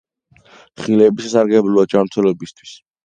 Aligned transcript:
ხილები 0.83 1.25
სასარგებლოა 1.27 1.85
ჯამთველობისთვის 1.93 2.75